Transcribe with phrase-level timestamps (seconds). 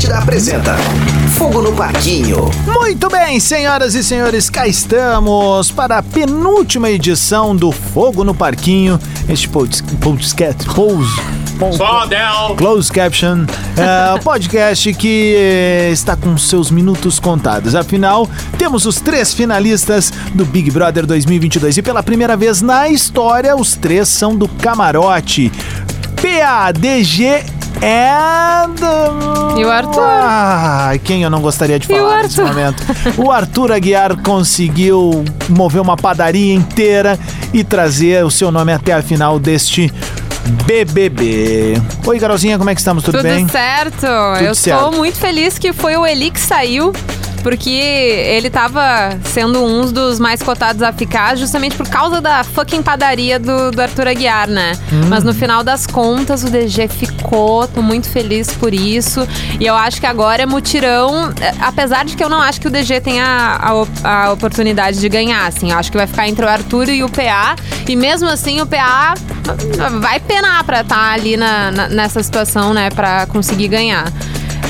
[0.00, 0.76] Atlântida apresenta
[1.36, 2.50] Fogo no Parquinho.
[2.66, 8.98] Muito bem, senhoras e senhores, cá estamos para a penúltima edição do Fogo no Parquinho.
[9.28, 11.20] Este podcast, pose!
[12.56, 13.44] Closed Caption,
[13.76, 17.74] é, podcast que eh, está com seus minutos contados.
[17.74, 18.26] Afinal,
[18.56, 23.76] temos os três finalistas do Big Brother 2022 e pela primeira vez na história, os
[23.76, 25.52] três são do camarote.
[26.16, 28.10] PADG é.
[29.58, 30.02] E o Arthur?
[30.02, 32.82] Ah, quem eu não gostaria de o falar nesse momento?
[33.18, 37.18] O Arthur Aguiar conseguiu mover uma padaria inteira
[37.52, 39.92] e trazer o seu nome até a final deste
[40.66, 41.74] BBB.
[42.06, 43.02] Oi, Carolzinha, como é que estamos?
[43.04, 43.46] Tudo, Tudo bem?
[43.48, 44.06] certo.
[44.40, 44.84] Eu certo.
[44.84, 46.92] tô muito feliz que foi o Eli que saiu.
[47.42, 52.82] Porque ele tava sendo um dos mais cotados a ficar justamente por causa da fucking
[52.82, 54.72] padaria do, do Arthur Aguiar, né?
[54.92, 55.02] Hum.
[55.08, 59.26] Mas no final das contas o DG ficou, tô muito feliz por isso.
[59.58, 62.66] E eu acho que agora é mutirão, eh, apesar de que eu não acho que
[62.68, 65.70] o DG tenha a, op- a oportunidade de ganhar, assim.
[65.72, 67.56] Eu acho que vai ficar entre o Arthur e o PA.
[67.88, 69.14] E mesmo assim o PA
[70.00, 72.90] vai penar pra estar ali na, na- nessa situação, né?
[72.90, 74.04] Pra conseguir ganhar.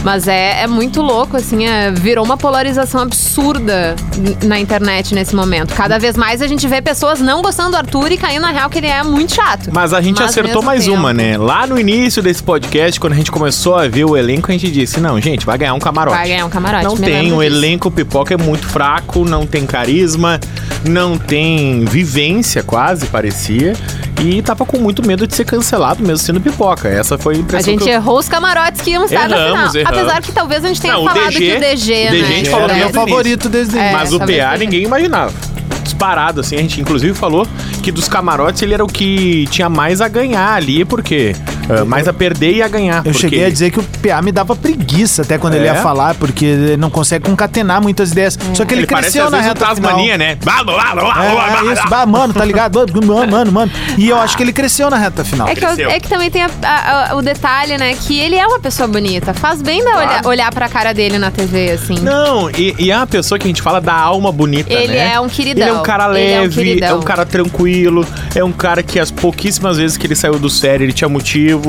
[0.02, 3.94] Mas é, é muito louco, assim, é- virou uma polarização absurda
[4.44, 5.74] na internet nesse momento.
[5.74, 8.70] Cada vez mais a gente vê pessoas não gostando do Arthur e caindo na real
[8.70, 9.70] que ele é muito chato.
[9.72, 11.36] Mas a gente Mas acertou mais tempo- uma, né?
[11.36, 14.70] Lá no início desse podcast, quando a gente começou a ver o elenco, a gente
[14.70, 16.16] disse: não, gente, vai ganhar um camarote.
[16.16, 17.42] Vai ganhar um camarote, Não me tem, o disso.
[17.42, 20.40] elenco pipoca é muito fraco, não tem carisma,
[20.84, 23.74] não tem vivência, quase parecia.
[24.22, 26.88] E tava com muito medo de ser cancelado, mesmo sendo pipoca.
[26.88, 27.94] Essa foi a A impressão gente que eu...
[27.94, 29.76] errou os camarotes que iam estar na Erramos, final.
[29.76, 29.98] erramos.
[29.98, 32.22] Apesar que talvez a gente tenha Não, o falado DG que o DG, o DG
[32.22, 32.28] né?
[32.28, 33.92] a gente É, falou no meu favorito desde É.
[33.92, 35.32] Mas o PA ninguém imaginava.
[35.82, 37.46] Disparado, assim, a gente inclusive falou
[37.82, 41.34] que dos camarotes ele era o que tinha mais a ganhar ali, porque
[41.70, 42.98] ah, mais a perder e a ganhar.
[42.98, 45.72] Eu porque cheguei a dizer que o PA me dava preguiça até quando ele ia
[45.72, 45.74] É?
[45.82, 48.38] falar, porque ele não consegue concatenar muitas ideias.
[48.54, 49.90] Só que ele, ele parece cresceu às na vezes reta final.
[49.92, 50.34] Tasmania, né?
[50.42, 51.90] Blá, blá, blá, blá, blá, É, blá, é isso, blá.
[51.90, 52.80] bah, mano, tá ligado?
[53.06, 53.72] Mano, mano, mano.
[53.96, 55.48] E eu acho que ele cresceu na reta final.
[55.48, 57.94] É que, eu- é que também tem a- a- a- o detalhe, né?
[57.94, 59.32] Que ele é uma pessoa bonita.
[59.34, 60.28] Faz bem da olhar, Claro.
[60.28, 61.98] olhar pra cara dele na TV, assim.
[62.00, 65.12] Não, e, e é uma pessoa que a gente fala da alma bonita, Ele né?
[65.14, 65.66] é um queridão.
[65.66, 66.88] Ele é um cara Ele é um leve, queridão.
[66.88, 70.48] é um cara tranquilo, é um cara que as pouquíssimas vezes que ele saiu do
[70.50, 71.59] série ele tinha motivo,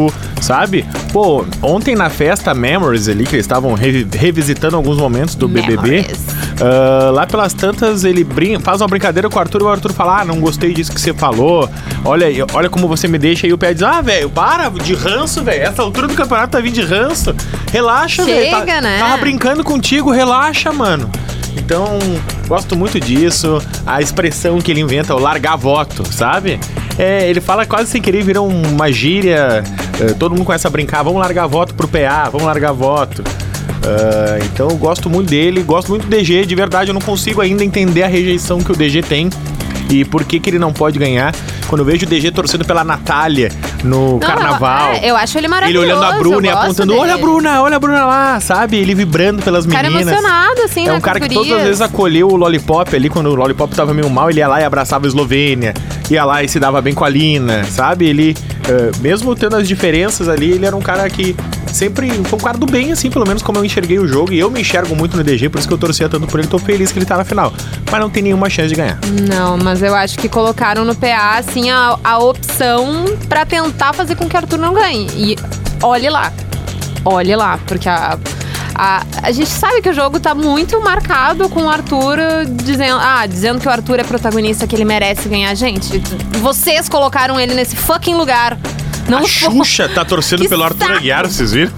[0.41, 0.85] sabe?
[1.12, 5.90] Pô, ontem na festa Memories ali, que eles estavam revi- revisitando alguns momentos do BBB,
[5.90, 6.19] Memories.
[6.62, 8.25] ah, lá pelas tantas ele
[8.63, 11.02] faz uma brincadeira com o Arthur e o Arthur fala, ah, não gostei disso que
[11.02, 11.69] você falou,
[12.06, 14.94] olha, aí, olha como você me deixa, aí o Pé diz, ah, velho, para, de
[14.94, 17.35] ranço, velho, essa altura do campeonato tá vindo de ranço,
[17.72, 19.00] relaxa, velho, tá, né?
[19.00, 21.09] tava brincando contigo, relaxa, mano.
[21.56, 22.00] Então,
[22.47, 23.62] gosto muito disso.
[23.85, 26.58] A expressão que ele inventa, o largar voto, sabe?
[27.04, 29.64] É, ele fala quase sem querer, vira uma gíria.
[30.00, 33.24] é, todo mundo começa a brincar, vamos largar voto pro PA, vamos largar voto.
[33.84, 37.42] Ah, então eu gosto muito dele, gosto muito do DG, de verdade, eu não consigo
[37.42, 39.30] ainda entender a rejeição que o DG tem.
[39.90, 41.34] E por que, que ele não pode ganhar?
[41.68, 43.50] Quando eu vejo o DG torcendo pela Natália
[43.84, 44.90] no Não, carnaval.
[44.90, 45.86] Eu, é, eu acho ele ele maravilhoso.
[45.86, 47.00] olhando a Bruna e apontando, dele.
[47.00, 48.78] olha a Bruna, olha a Bruna lá, sabe?
[48.78, 50.14] Ele vibrando pelas Cara meninas.
[50.14, 53.36] emocionado, assim, É um cara que todas as vezes acolheu o Lollipop ali, quando o
[53.36, 55.74] Lollipop tava meio mal, ele ia lá e abraçava a Eslovênia,
[56.12, 58.06] ia lá e se dava bem com a Lina, sabe?
[58.08, 58.36] Ele,
[58.68, 61.36] eh, mesmo tendo as diferenças ali, ele era um cara que
[61.72, 64.40] sempre foi um cara do bem, assim, pelo menos como eu enxerguei o jogo, e
[64.40, 66.60] eu me enxergo muito no DG, por isso que eu torcia tanto por ele, tô
[66.60, 67.54] feliz que ele tá na final.
[67.90, 69.00] Mas não tem nenhuma chance de ganhar.
[69.28, 74.16] Não, mas eu acho que colocaram no PA, assim, a, a opção pra tentar fazer
[74.16, 75.08] com que o Arthur não ganhe.
[75.16, 75.36] E
[75.82, 76.32] olhe lá.
[77.04, 78.18] Olhe lá, porque a.
[78.84, 82.18] A, a gente sabe que o jogo tá muito marcado com o Arthur
[82.64, 85.53] dizendo, ah, dizendo que o Arthur é protagonista, que ele merece ganhar.
[85.53, 86.00] Gente,
[86.40, 88.58] vocês colocaram ele nesse fucking lugar.
[89.08, 90.94] Não a Xuxa tá torcendo pelo Arthur.
[90.94, 91.72] Aguiar, vocês viram?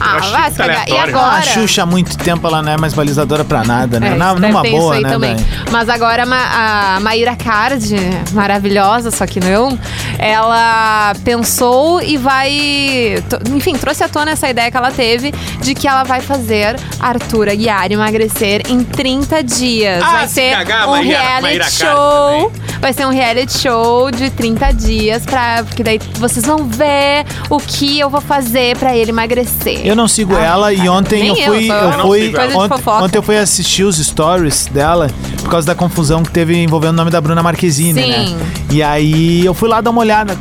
[0.00, 0.88] Ah, vai muito se cagar.
[0.88, 1.36] E agora?
[1.38, 4.08] A Xuxa há muito tempo ela não é mais balizadora pra nada, né?
[4.08, 5.36] É, Na, numa boa, né, também.
[5.70, 7.94] Mas agora a Ma- a Maíra Card,
[8.32, 9.78] maravilhosa, só que não,
[10.18, 13.22] ela pensou e vai.
[13.54, 17.48] Enfim, trouxe à tona essa ideia que ela teve de que ela vai fazer Arthur
[17.48, 20.02] Aguiar emagrecer em 30 dias.
[20.02, 22.52] Ah, vai se ser cagar, um Maíra- reality Maíra show.
[22.80, 27.58] Vai ser um reality show de 30 dias, pra, porque daí vocês vão ver o
[27.58, 29.80] que eu vou fazer pra ele emagrecer.
[29.86, 31.70] Eu não sigo Ah, ela e cara, ontem eu fui.
[31.70, 35.08] eu, Eu Eu fui ontem, eu fui assistir os stories dela
[35.42, 38.08] por causa da confusão que teve envolvendo o nome da Bruna Marquezine, Sim.
[38.10, 38.38] né?
[38.70, 40.36] E aí eu fui lá dar uma olhada.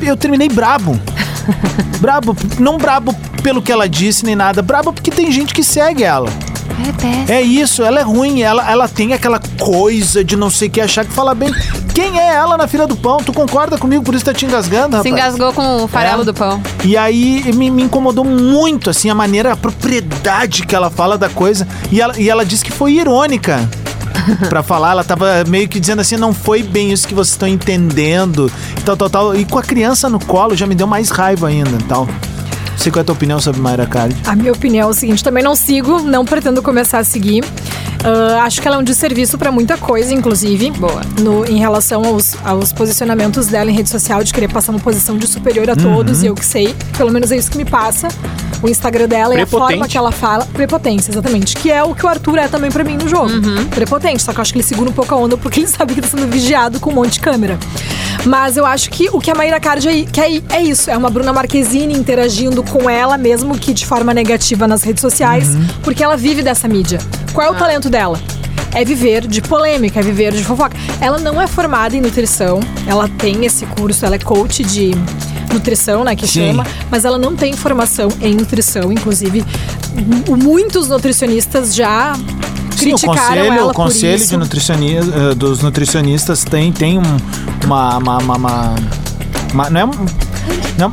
[0.00, 0.98] Eu terminei brabo.
[2.00, 6.02] brabo, não brabo pelo que ela disse nem nada, brabo porque tem gente que segue
[6.02, 6.28] ela.
[6.88, 7.24] É péssimo.
[7.32, 10.80] É isso, ela é ruim, ela, ela tem aquela coisa de não sei o que
[10.80, 11.50] achar que fala bem.
[11.94, 13.16] Quem é ela na fila do pão?
[13.18, 15.34] Tu concorda comigo, por isso tá te engasgando, Se rapaz?
[15.34, 16.24] engasgou com o farelo É.
[16.24, 16.62] do pão.
[16.84, 21.28] E aí me, me incomodou muito, assim, a maneira, a propriedade que ela fala da
[21.28, 21.66] coisa.
[21.90, 23.68] E ela, e ela disse que foi irônica.
[24.48, 27.46] pra falar, ela tava meio que dizendo assim, não foi bem isso que vocês estão
[27.46, 28.50] entendendo,
[28.84, 29.36] tal, tal, tal.
[29.36, 32.08] E com a criança no colo já me deu mais raiva ainda, tal.
[32.76, 34.14] Sei qual é a tua opinião sobre Mayra Card.
[34.26, 37.44] A minha opinião é o seguinte: também não sigo, não pretendo começar a seguir.
[38.04, 40.70] Ah, acho que ela é um desserviço pra muita coisa, inclusive.
[40.72, 41.00] Boa.
[41.20, 45.18] No, em relação aos, aos posicionamentos dela em rede social, de querer passar uma posição
[45.18, 46.74] de superior a todos, e eu que sei.
[46.96, 48.08] Pelo menos é isso que me passa.
[48.62, 49.72] O Instagram dela e a Prepotente.
[49.72, 50.46] forma que ela fala.
[50.46, 51.56] Prepotência, exatamente.
[51.56, 53.30] Que é o que o Arthur é também pra mim no jogo.
[53.70, 55.94] Prepotente, só que eu acho que ele segura um pouco a onda porque ele sabe
[55.94, 57.58] que tá sendo vigiado com um monte de câmera.
[58.24, 60.90] Mas eu acho que o que a Maíra Card é, que é, é isso.
[60.90, 65.48] É uma Bruna Marquezine interagindo com ela, mesmo que de forma negativa nas redes sociais,
[65.82, 66.98] porque ela vive dessa mídia.
[67.32, 68.18] Qual é o talento dela?
[68.74, 70.76] É viver de polêmica, é viver de fofoca.
[71.00, 74.90] Ela não é formada em nutrição, ela tem esse curso, ela é coach de
[75.52, 76.48] nutrição, né, que Sim.
[76.48, 79.44] chama, mas ela não tem formação em nutrição, inclusive
[80.42, 82.14] muitos nutricionistas já
[82.76, 84.24] Sim, o criticaram conselho, o conselho de
[84.98, 87.02] eh, dos nutricionistas tem, tem um,
[87.64, 88.74] uma, uma, uma, uma-
[89.52, 89.90] uma- Não é um.
[90.78, 90.92] Não,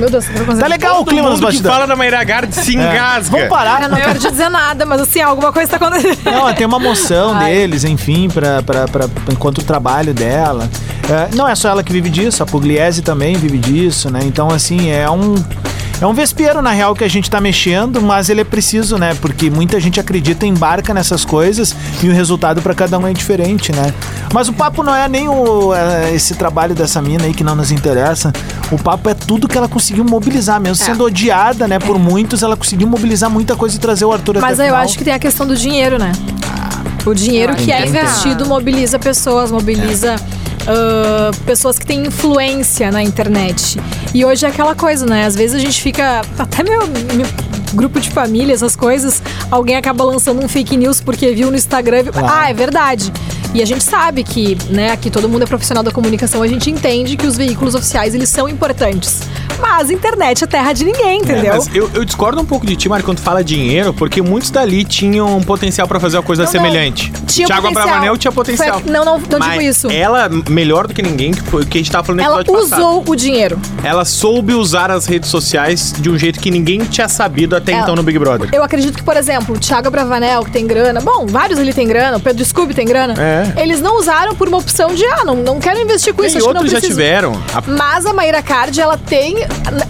[0.00, 0.24] Meu Deus,
[0.58, 1.76] tá legal o clima nos bastidores.
[1.76, 2.80] fala da Mayra Gard se É.
[2.80, 3.30] engasga.
[3.30, 3.82] Vamos parar.
[3.82, 6.18] Eu não quero te dizer nada, mas assim, alguma coisa tá acontecendo.
[6.24, 7.52] Não, tem uma moção Ai.
[7.52, 10.68] deles, enfim, pra, pra, pra, enquanto o trabalho dela.
[11.08, 14.20] É, não é só ela que vive disso, a Pugliese também vive disso, né?
[14.24, 15.34] Então, assim, é um.
[16.00, 19.14] É um vespeiro, na real, que a gente tá mexendo, mas ele é preciso, né?
[19.20, 23.70] Porque muita gente acredita, embarca nessas coisas e o resultado pra cada um é diferente,
[23.70, 23.92] né?
[24.32, 27.54] Mas o papo não é nem o, é, esse trabalho dessa mina aí que não
[27.56, 28.32] nos interessa.
[28.70, 30.86] O papo é tudo que ela conseguiu mobilizar, mesmo É.
[30.86, 34.54] sendo odiada, né, por muitos, ela conseguiu mobilizar muita coisa e trazer o Arthur Mas
[34.54, 34.84] até a eu final.
[34.84, 36.12] acho que tem a questão do dinheiro, né?
[37.04, 40.14] O dinheiro Eu que é investido mobiliza pessoas, mobiliza
[40.66, 43.80] ah, pessoas que têm influência na internet.
[44.14, 45.24] E hoje é aquela coisa, né?
[45.24, 46.20] Às vezes a gente fica.
[46.38, 47.26] Até meu, meu
[47.72, 52.04] grupo de família, essas coisas, alguém acaba lançando um fake news porque viu no Instagram.
[52.04, 52.28] viu- Claro.
[52.30, 53.12] Ah, é verdade.
[53.52, 56.70] E a gente sabe que, né, aqui todo mundo é profissional da comunicação, a gente
[56.70, 59.20] entende que os veículos oficiais eles são importantes.
[59.60, 61.52] Mas a internet é terra de ninguém, entendeu?
[61.52, 64.50] É, mas eu, eu discordo um pouco de ti, Mário, quando fala dinheiro, porque muitos
[64.50, 67.12] dali tinham um potencial pra fazer uma coisa Não, semelhante.
[67.12, 67.26] não.
[67.26, 67.66] Tinha Thiago.
[67.66, 68.80] Abravanel tinha potencial.
[68.80, 69.90] Foi- não, não, não Mas digo isso.
[69.90, 72.80] Ela, melhor do que ninguém, que que a gente tava falando no Ela episódio passado.
[72.80, 73.58] usou o dinheiro.
[73.82, 77.82] Ela soube usar as redes sociais de um jeito que ninguém tinha sabido até Ela-
[77.82, 78.48] então no Big Brother.
[78.52, 81.86] Eu acredito que, por exemplo, o Thiago Bravanel, que tem grana, bom, vários ali tem
[81.86, 83.14] grana, o Pedro Scooby tem grana.
[83.18, 83.60] É.
[83.62, 86.38] Eles não usaram por uma opção de, ah, não, não quero investir com isso, e
[86.38, 87.32] acho que não outros já tiveram.
[87.54, 89.36] A- Mas a Maíra Card, ela tem,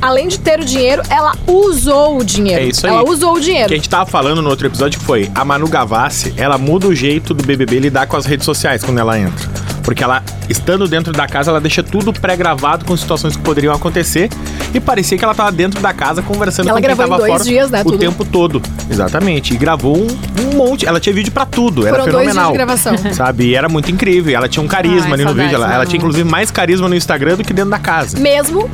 [0.03, 2.63] além de ter o dinheiro, ela usou o dinheiro.
[2.63, 2.93] É isso aí.
[2.93, 3.69] Ela usou o dinheiro.
[3.69, 6.87] que a gente tava falando no outro episódio que foi a Manu Gavassi, ela muda
[6.89, 9.49] o jeito do BBB lidar com as redes sociais quando ela entra.
[9.83, 14.29] Porque ela, estando dentro da casa, ela deixa tudo pré-gravado com situações que poderiam acontecer.
[14.73, 17.45] E parecia que ela tava dentro da casa conversando Ela com quem tava dois fora
[17.45, 17.99] dias, né, o tudo.
[17.99, 18.63] tempo todo.
[18.89, 19.55] Exatamente.
[19.55, 20.87] E gravou um, um monte.
[20.87, 21.87] Ela tinha vídeo pra tudo.
[21.87, 22.53] Era Foram dois dias fenomenal.
[22.53, 22.97] de gravação.
[23.15, 23.45] Sabe?
[23.47, 24.35] E era muito incrível.
[24.37, 25.55] Ela tinha um carisma Ai, ali no vídeo.
[25.55, 25.87] Ela, ela Manu.
[25.91, 28.19] tinha, inclusive, mais carisma no Instagram do que dentro da casa.
[28.19, 28.71] Mesmo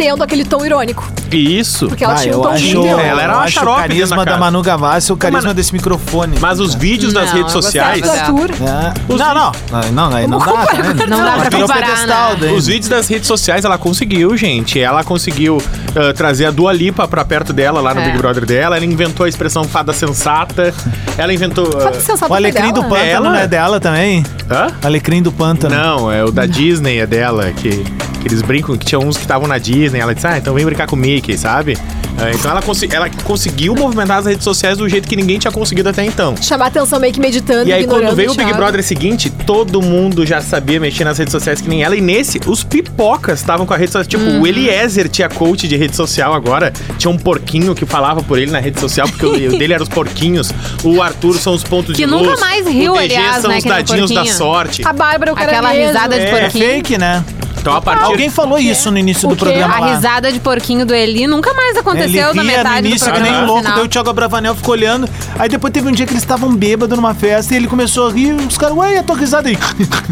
[0.00, 1.06] tendo aquele tom irônico.
[1.30, 1.86] Isso.
[1.88, 3.82] Porque ela Ah, tinha um eu tom acho, Ela era eu uma acho xarope o
[3.82, 4.38] carisma da.
[4.38, 6.38] Manu Gavassi, o carisma desse microfone.
[6.40, 8.02] Mas os vídeos das Não, redes eu gostava sociais.
[8.02, 8.50] Do Arthur.
[8.50, 8.94] É.
[9.08, 11.06] Não, não, não, aí não dá, né?
[11.06, 12.36] Não dá pra Virou comparar, pedestal né?
[12.40, 12.54] daí.
[12.54, 14.80] Os vídeos das redes sociais ela conseguiu, gente.
[14.80, 15.62] Ela conseguiu
[15.94, 18.06] ah, trazer a Dua Lipa pra perto dela, lá no É.
[18.06, 18.76] Big Brother dela.
[18.76, 20.72] Ela inventou a expressão fada sensata.
[21.18, 21.66] Ela inventou.
[21.76, 22.82] ah, Pode ser O Alecrim do.
[22.84, 23.28] Pântano Ela?
[23.28, 24.24] não é dela também?
[24.50, 24.68] hã?
[24.82, 25.74] Alecrim do Pântano.
[25.74, 27.84] Não, é o da Disney, é dela, que
[28.24, 29.98] eles brincam, que tinha uns que estavam na Disney.
[30.00, 31.76] Ela disse, ah, então vem brincar com o Mickey, sabe?
[32.18, 35.50] Ah, então ela, consi- ela conseguiu movimentar as redes sociais do jeito que ninguém tinha
[35.50, 36.34] conseguido até então.
[36.40, 38.52] Chamar atenção meio que meditando, E aí, quando veio o Big.
[38.52, 41.96] Brother seguinte, todo mundo já sabia mexer nas redes sociais que nem ela.
[41.96, 44.04] E nesse, os pipocas estavam com a rede social.
[44.10, 44.42] Tipo, Uhum.
[44.42, 46.72] o Eliezer tinha coach de rede social agora.
[46.98, 49.88] Tinha um porquinho que falava por ele na rede social, porque o dele era os
[49.88, 50.52] porquinhos.
[50.84, 52.40] O Arthur são os pontos Que de nunca luz.
[52.40, 54.82] mais riu, o DG aliás, são né, os que dadinhos da sorte.
[54.86, 55.86] A Bárbara, o cara Aquela mesmo.
[55.86, 56.28] risada de É.
[56.28, 56.64] É porquinho.
[56.68, 57.24] fake, né?
[57.60, 58.04] Então, a partir...
[58.04, 59.94] Alguém falou isso no início do programa A lá.
[59.94, 63.12] risada de porquinho do Eli nunca mais aconteceu Ele na ria metade no início do
[63.12, 63.42] que nem programa.
[63.42, 63.76] um no louco, final.
[63.78, 65.08] daí o Thiago Abravanel ficou olhando.
[65.38, 68.12] Aí depois teve um dia que eles estavam bêbados numa festa e ele começou a
[68.12, 68.32] rir.
[68.34, 69.58] Os caras, ué, a tua risada aí.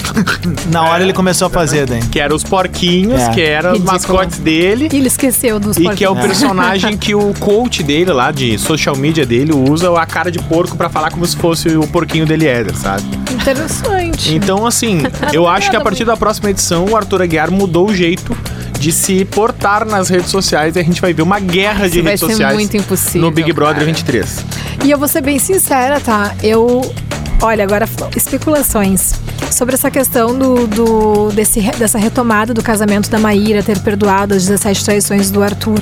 [0.71, 2.01] Na hora ele começou a fazer, daí.
[2.07, 3.31] Que eram os porquinhos, É.
[3.31, 3.93] que eram os Ridículo.
[4.19, 4.89] mascotes dele.
[4.93, 6.39] E ele esqueceu dos E que é o porquinhos.
[6.39, 10.77] personagem que o coach dele lá, de social media dele, usa a cara de porco
[10.77, 13.05] pra falar como se fosse o porquinho dele Éder, sabe?
[13.41, 14.35] Interessante.
[14.35, 15.03] Então, assim,
[15.33, 18.37] eu acho que a partir da próxima edição, o Arthur Aguiar mudou o jeito
[18.79, 22.03] de se portar nas redes sociais e a gente vai ver uma guerra de Isso
[22.05, 23.87] vai redes ser sociais muito impossível, no Big Brother cara.
[23.87, 24.45] 23.
[24.85, 26.35] E eu vou ser bem sincera, tá?
[26.43, 26.83] Eu.
[27.41, 29.13] Olha, agora especulações.
[29.51, 34.43] sobre essa questão do, do- desse, dessa retomada do casamento da Maíra, ter perdoado as
[34.47, 35.81] 17 traições do Arthur.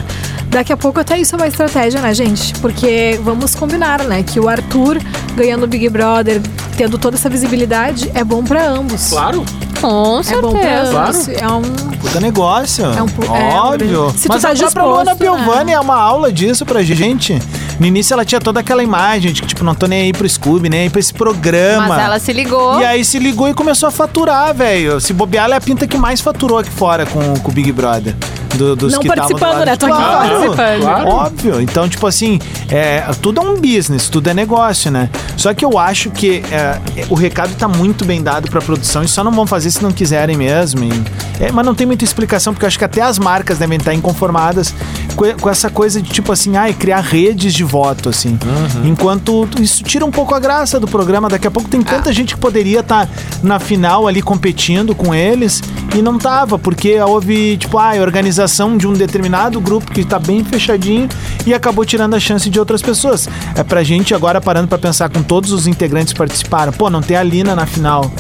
[0.48, 2.52] Daqui a pouco até isso é uma estratégia, né, gente?
[2.60, 4.22] Porque vamos combinar, né?
[4.22, 4.98] Que o Arthur
[5.34, 6.40] ganhando o Big Brother,
[6.76, 9.09] tendo toda essa visibilidade, é bom pra ambos.
[9.09, 9.45] Claro.
[9.80, 11.02] Com É bom pra certeza.
[11.02, 11.28] ambos.
[11.28, 11.62] É um.
[11.97, 12.85] Puta negócio.
[12.85, 14.11] É um é, Óbvio.
[14.16, 15.16] se tu Mas tá a própria Luana né?
[15.16, 17.38] Piovani é uma aula disso pra gente.
[17.78, 20.28] No início ela tinha toda aquela imagem de que, tipo, não tô nem aí pro
[20.28, 21.88] Scooby, nem aí pra esse programa.
[21.88, 22.80] Mas ela se ligou.
[22.80, 25.00] E aí se ligou e começou a faturar, velho.
[25.00, 27.71] Se bobear, ela é a pinta que mais faturou aqui fora com, com o Big
[27.73, 28.14] Brother.
[28.56, 29.76] Do, dos Não que participando, né?
[29.76, 30.16] Tô aqui fora.
[30.28, 30.80] participando.
[30.80, 31.08] Claro.
[31.08, 31.60] Óbvio.
[31.60, 32.38] Então, tipo assim,
[32.70, 35.10] é, tudo é um business, tudo é negócio, né?
[35.36, 39.08] Só que eu acho que é, o recado tá muito bem dado pra produção e
[39.08, 40.84] só não vão fazer se não quiserem mesmo.
[40.84, 43.76] e- é, mas não tem muita explicação, porque eu acho que até as marcas devem
[43.76, 44.75] estar inconformadas
[45.14, 48.38] com, com essa coisa de, tipo assim, ai, criar redes de voto, assim.
[48.84, 51.28] Enquanto isso tira um pouco a graça do programa.
[51.28, 53.08] Daqui a pouco tem tanta gente que poderia estar
[53.42, 55.62] na final ali competindo com eles
[55.94, 58.46] e não tava, porque houve, tipo, a organização
[58.76, 61.09] de um determinado grupo que tá bem fechadinho
[61.47, 63.29] e acabou tirando a chance de outras pessoas.
[63.57, 66.73] É pra gente agora parando pra pensar com todos os integrantes que participaram.
[66.73, 68.11] Pô, não ter a Lina na final.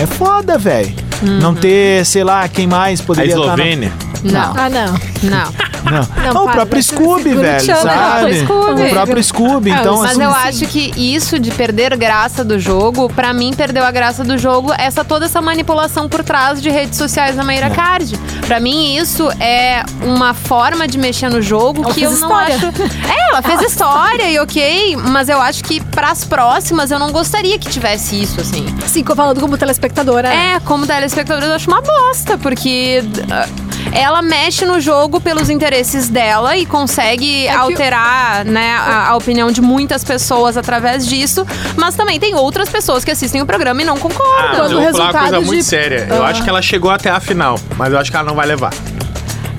[0.00, 0.92] É foda, velho.
[1.40, 3.92] Não ter, sei lá, quem mais A poderia estar na- Eslovênia.
[4.22, 4.92] Não, Ah, não.
[5.22, 5.72] não.
[5.82, 7.58] Não, Não, Não, o próprio Scooby, velho, né?
[7.58, 8.30] sabe?
[8.30, 8.82] O Scooby.
[8.82, 13.08] O próprio Scooby, então Mas assim, eu acho que isso de perder graça do jogo,
[13.12, 16.96] pra mim, perdeu a graça do jogo essa toda essa manipulação por trás de redes
[16.96, 17.44] sociais da É.
[17.44, 18.16] Maíra Card.
[18.46, 22.54] Pra mim, isso é uma forma de mexer no jogo Ela que eu não história.
[22.56, 22.66] acho.
[22.66, 27.58] É, ela fez história e ok, mas eu acho que pras próximas eu não gostaria
[27.58, 28.64] que tivesse isso, assim.
[28.86, 30.28] Sim, falando como telespectadora.
[30.32, 33.48] É, como telespectador, eu acho uma bosta, porque ah,
[33.92, 39.16] ela mexe no jogo pelos interesses dela e consegue É que- alterar né, a, a
[39.16, 41.46] opinião de muitas pessoas através disso,
[41.76, 44.48] mas também tem outras pessoas que assistem o programa e não Ah, concordam.
[44.48, 46.06] mas Quando eu o vou falar uma coisa resultado muito de- séria.
[46.10, 46.28] Eu Ah.
[46.28, 48.72] acho que ela chegou até a final, mas eu acho que ela não vai levar.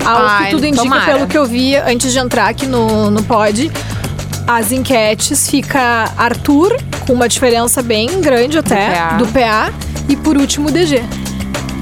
[0.04, 1.04] Ao Ai, que tudo indica, tomara.
[1.14, 3.70] pelo que eu vi antes de entrar aqui no, no pod,
[4.46, 6.76] as enquetes fica Arthur,
[7.06, 9.16] com uma diferença bem grande até, PA.
[9.16, 9.72] do PA,
[10.08, 11.02] e por último o DG.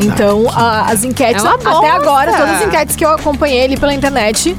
[0.02, 1.92] Então, a- as enquetes, É uma até bosta.
[1.92, 4.56] agora, todas as enquetes que eu acompanhei ali pela internet,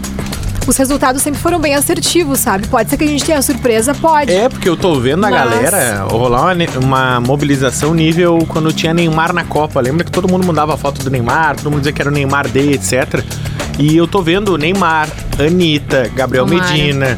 [0.66, 2.68] os resultados sempre foram bem assertivos, sabe?
[2.68, 4.32] Pode ser que a gente tenha surpresa, pode.
[4.32, 8.72] É, porque eu tô vendo a Mas- galera rolar uma, ne- uma mobilização nível quando
[8.72, 9.82] tinha Neymar na Copa.
[9.82, 12.14] Lembra que todo mundo mudava a foto do Neymar, todo mundo dizia que era o
[12.14, 13.22] Neymar D, etc.
[13.78, 15.10] E eu tô vendo Neymar,
[15.40, 16.72] Anitta, Gabriel Tomara.
[16.72, 17.18] Medina,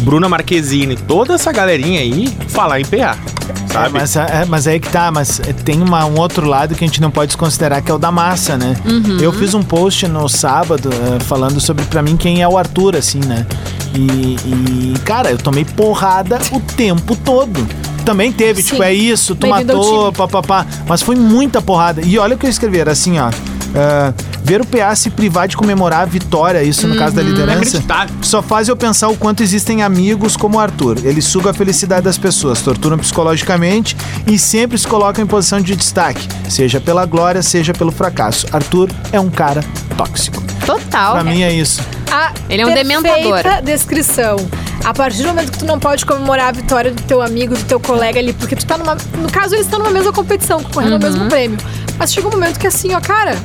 [0.00, 3.16] Bruna Marquezine, toda essa galerinha aí falar em PA,
[3.48, 3.52] É,
[3.84, 3.98] sabe?
[3.98, 7.00] mas, é, mas aí que tá, mas tem uma- um outro lado que a gente
[7.00, 8.74] não pode desconsiderar, que é o da massa, né?
[8.84, 9.18] Uhum.
[9.20, 12.96] Eu fiz um post no sábado eh, falando sobre, pra mim, quem é o Arthur,
[12.96, 13.46] assim, né?
[13.94, 17.66] E, e, cara, eu tomei porrada o tempo todo.
[18.04, 18.70] Também teve, Sim.
[18.70, 20.64] tipo, é isso, tu matou, papapá.
[20.86, 22.00] Mas foi muita porrada.
[22.04, 23.30] E olha o que eu escrevi, era assim, ó.
[23.74, 24.12] ah,
[24.46, 28.14] ver o PA se privar de comemorar a vitória, isso no caso da liderança, Inacreditável.
[28.22, 30.98] só faz eu pensar o quanto existem amigos como o Arthur.
[31.02, 35.74] Ele suga a felicidade das pessoas, torturam psicologicamente e sempre se colocam em posição de
[35.74, 38.46] destaque, seja pela glória, seja pelo fracasso.
[38.52, 39.64] Arthur é um cara
[39.96, 40.40] tóxico.
[40.64, 41.14] Total.
[41.14, 41.80] Pra mim é isso.
[42.12, 43.40] A Ele é um dementador.
[43.64, 44.36] descrição.
[44.84, 47.64] A partir do momento que tu não pode comemorar a vitória do teu amigo, do
[47.64, 48.94] teu colega ali, porque tu tá numa.
[49.18, 51.06] No caso, eles estão numa mesma competição, concorrendo ao Uhum.
[51.08, 51.58] mesmo prêmio.
[51.98, 53.36] Mas chega um momento que assim, ó, cara.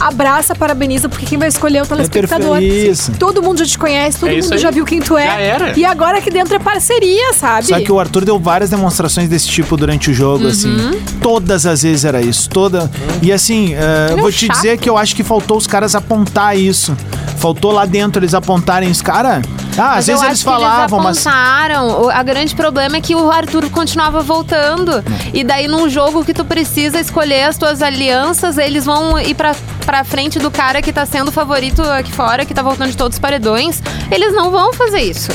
[0.00, 2.58] Abraça, parabeniza, porque quem vai escolher é o telespectador.
[2.58, 3.12] perfeito, isso.
[3.18, 4.58] Todo mundo já te conhece, todo É mundo aí.
[4.58, 5.26] já viu quem tu é.
[5.26, 5.78] Já era.
[5.78, 7.66] E agora aqui dentro é parceria, sabe?
[7.66, 10.50] Só que o Arthur deu várias demonstrações desse tipo durante o jogo, Uhum.
[10.50, 11.02] assim.
[11.20, 12.48] Todas as vezes era isso.
[12.48, 12.90] Toda.
[13.22, 14.56] E assim, é vou te chato.
[14.56, 16.96] dizer que eu acho que faltou os caras apontar isso.
[17.38, 19.44] Faltou lá dentro eles apontarem os caras.
[19.76, 21.16] Ah, às Mas eu vezes acho eles falavam, mas.
[21.18, 22.02] eles apontaram.
[22.04, 25.04] O a grande problema é que o Arthur continuava voltando.
[25.32, 29.54] E daí, num jogo que tu precisa escolher as tuas alianças, eles vão ir pra,
[29.88, 33.16] pra frente do cara que tá sendo favorito aqui fora, que tá voltando de todos
[33.16, 33.82] os paredões.
[34.10, 35.30] Eles não vão fazer isso.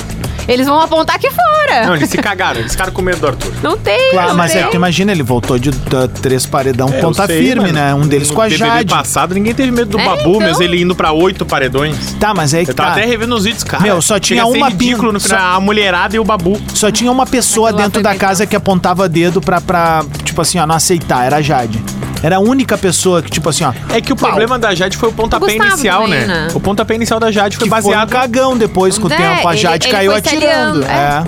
[0.47, 1.87] Eles vão apontar aqui fora.
[1.87, 3.51] Não, eles se cagaram, eles ficaram com medo do Arthur.
[3.63, 4.61] Não tem, Claro, não mas tem.
[4.61, 5.73] é que tu imagina, ele voltou de uh,
[6.21, 7.73] três paredão É, ponta sei, firme, mano.
[7.73, 7.95] né?
[7.95, 8.93] Um deles no com a BBB Jade.
[8.93, 10.41] passado, ninguém teve medo do É, Babu, então.
[10.41, 12.13] mas ele indo pra oito paredões.
[12.19, 12.97] Tá, mas aí que Eu tava tá.
[12.97, 13.81] até revendo os vídeos, cara.
[13.81, 16.19] Meu, só tinha Chega a ser uma ridículo pin- no final, só- a mulherada e
[16.19, 16.61] o Babu.
[16.75, 19.59] Só tinha uma pessoa Aquilo lá dentro foi da bem casa que apontava dedo pra,
[19.61, 21.25] pra, tipo assim, ó, não aceitar.
[21.25, 21.81] Era a Jade.
[22.23, 23.73] Era a única pessoa que, tipo assim, ó.
[23.89, 24.29] É que o pau.
[24.29, 26.25] problema da Jade foi o pontapé Gustavo inicial, também, né?
[26.27, 26.47] né?
[26.53, 28.09] O pontapé inicial da Jade foi Que foi um baseado.
[28.09, 29.45] cagão depois com o É, tempo.
[29.47, 30.83] A ele- Jade ele caiu se atirando.
[30.83, 31.23] aliando, É.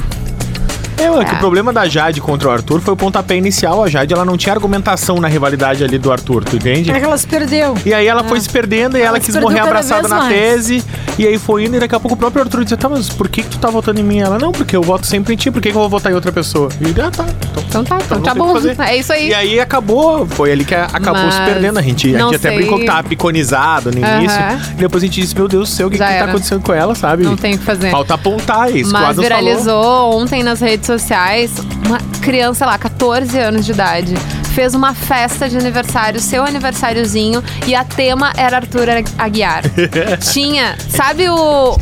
[0.98, 3.84] É, é que o problema da Jade contra o Arthur foi o pontapé inicial.
[3.84, 6.90] A Jade ela não tinha argumentação na rivalidade ali do Arthur, tu entende?
[6.90, 7.75] É que ela se perdeu.
[7.86, 10.30] E aí ela foi se perdendo e ela, Ela quis morrer abraçada na mais.
[10.30, 10.85] tese.
[11.18, 13.30] E aí foi indo e daqui a pouco o próprio Arthur dizia, tá, mas por
[13.30, 14.20] que, que tu tá votando em mim?
[14.20, 16.16] Ela, não, porque eu voto sempre em ti, por que, que eu vou votar em
[16.16, 16.70] outra pessoa?
[16.82, 17.26] E ah, tá.
[17.52, 18.58] Então, Então tá, então não tá bom.
[18.84, 19.30] É isso aí.
[19.30, 21.80] E aí acabou, foi ali que acabou Mas se perdendo.
[21.80, 24.40] A gente, a gente até brincou que tava piconizado no início.
[24.72, 26.62] E depois a gente disse, meu Deus do céu, o que, Já que tá acontecendo
[26.62, 27.24] com ela, sabe?
[27.24, 27.92] Não tem o que fazer.
[27.92, 28.92] Falta apontar isso.
[28.92, 30.22] Mas viralizou falou.
[30.22, 31.52] ontem nas redes sociais
[31.86, 34.16] uma criança sei lá, 14 anos de idade.
[34.56, 39.64] Fez uma festa de aniversário, seu aniversáriozinho, e a tema era Arthur Aguiar.
[40.32, 41.36] Tinha, sabe o,
[41.76, 41.78] o,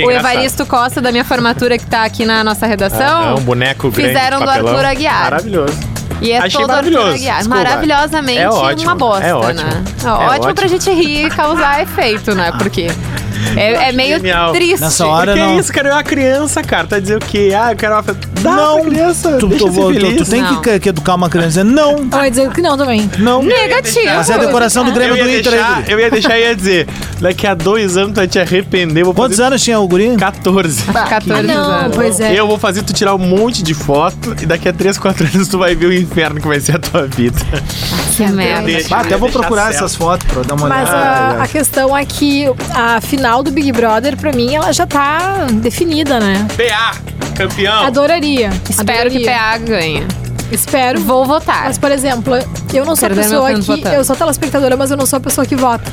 [0.00, 0.10] é o.
[0.10, 3.22] Evaristo Costa da minha formatura que tá aqui na nossa redação?
[3.30, 4.08] Ah, um boneco grande.
[4.08, 4.72] Fizeram do papelão.
[4.72, 5.22] Arthur Aguiar.
[5.24, 5.80] Maravilhoso.
[6.20, 7.38] E é Achei todo Arthur maravilhoso, Aguiar.
[7.38, 7.62] desculpa.
[7.64, 9.68] Maravilhosamente É ótimo, uma bosta, é ótimo.
[9.68, 9.84] né?
[10.04, 10.68] É ótimo pra ótimo.
[10.68, 12.52] gente rir e causar efeito, né?
[12.56, 12.86] Porque
[13.56, 14.52] é, é meio Genial.
[14.52, 14.80] triste.
[14.80, 15.58] Nessa hora- que não.
[15.58, 15.88] isso, cara?
[15.88, 16.86] É uma criança, cara.
[16.86, 17.52] Tá dizendo o quê?
[17.58, 18.28] Ah, eu quero uma festa.
[18.42, 19.36] Dá não, pra criança.
[19.38, 20.16] tu, deixa tu, ser tu- feliz.
[20.24, 20.60] tu tem Não.
[20.60, 23.08] que, que educar uma criança dizendo não, Eu ia dizer que não também.
[23.18, 23.42] não.
[23.42, 24.06] Negativo.
[24.16, 25.52] Mas é a decoração do Grêmio do Inter.
[25.52, 26.88] deixar, aí, eu ia deixar e ia dizer,
[27.20, 29.04] daqui a dois anos tu vai te arrepender.
[29.04, 30.16] Vou Quantos fazer anos tinha o guri?
[30.16, 30.82] 14.
[30.92, 31.96] 14 Não, anos.
[31.96, 32.34] pois é.
[32.38, 35.46] Eu vou fazer tu tirar um monte de foto e daqui a 3, 4 anos
[35.48, 37.38] tu vai ver o inferno que vai ser a tua vida.
[38.16, 38.62] Que merda.
[38.66, 39.76] Deixa, Ah, até vou procurar certo.
[39.76, 41.38] essas fotos pra dar uma Mas olhada.
[41.38, 43.00] a, a questão é que a
[43.32, 46.46] final do Big Brother, pra mim, ela já tá definida, né?
[46.54, 46.96] PA,
[47.34, 47.82] campeão.
[47.84, 48.50] Adoraria.
[48.68, 49.30] Espero que adoraria.
[49.30, 50.06] PA ganhe.
[50.50, 51.00] Espero.
[51.00, 51.64] Vou votar.
[51.64, 52.34] Mas, por exemplo,
[52.74, 53.60] eu não sou a pessoa que.
[53.62, 53.94] votando.
[53.94, 55.90] Eu sou telespectadora, mas eu não sou a pessoa que vota.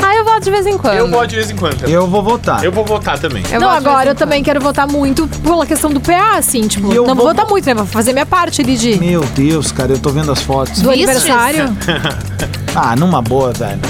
[0.00, 0.94] Ah, eu voto de vez em quando.
[0.96, 1.82] Eu voto de vez em quando.
[1.82, 2.62] Eu, Eu vou votar.
[2.62, 3.42] eu vou votar também.
[3.50, 7.04] Eu não, agora eu também quero votar muito pela questão do PA, assim, tipo, eu
[7.04, 7.74] não vou vou- votar muito, né?
[7.74, 8.96] Vou fazer minha parte ali de.
[9.00, 10.80] Meu Deus, cara, eu tô vendo as fotos.
[10.82, 11.08] Do Vistes?
[11.08, 11.76] aniversário.
[12.78, 13.80] Ah, numa boa, velho.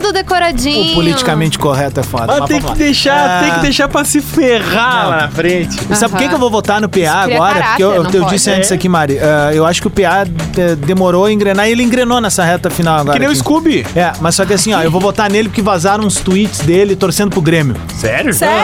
[0.00, 0.92] Todo decoradinho.
[0.92, 2.26] O politicamente correto é foda.
[2.28, 5.10] Mas mas tem que deixar, É, tem que deixar pra se ferrar Não.
[5.10, 5.76] lá na frente.
[5.90, 7.62] E sabe por que, que eu vou votar no PA agora?
[7.62, 8.74] Porque eu, eu, caráter, eu não disse antes É.
[8.74, 9.18] aqui, Mari.
[9.18, 12.70] ah, eu acho que o PA de- demorou a engrenar e ele engrenou nessa reta
[12.70, 13.12] final agora.
[13.14, 13.40] Que nem o aqui.
[13.40, 13.86] Scooby.
[13.96, 16.94] É, mas só que assim, ó, eu vou votar nele porque vazaram uns tweets dele
[16.94, 17.74] torcendo pro Grêmio.
[17.96, 18.32] Sério?
[18.32, 18.62] Sério?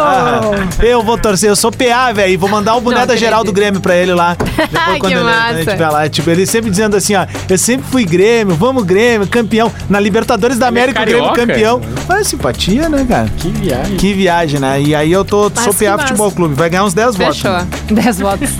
[0.00, 0.40] Ah,
[0.80, 3.42] eu vou torcer, eu sou PA, velho, e vou mandar o boné Não da geral
[3.44, 3.52] do.
[3.52, 4.36] Grêmio pra ele lá.
[4.38, 8.04] Depois Que quando ele, vai lá, tipo, ele sempre dizendo assim, ó, eu sempre fui
[8.04, 9.72] Grêmio, vamos Grêmio, campeão.
[9.88, 11.80] Na Libertadores da Ele é América, o Grêmio campeão.
[12.08, 13.28] Mas simpatia, né, cara?
[13.36, 13.96] Que viagem.
[13.96, 14.80] Que viagem, né?
[14.80, 16.06] E aí eu tô, Mas sou PA massa.
[16.08, 17.36] Futebol Clube, vai ganhar uns 10 votos.
[17.36, 17.52] Fechou.
[17.52, 17.66] né?
[17.90, 18.50] 10 votos.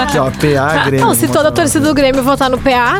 [0.00, 1.06] Aqui, ó, PA, Grêmio.
[1.06, 2.98] Não, se toda a torcida do Grêmio votar no PA,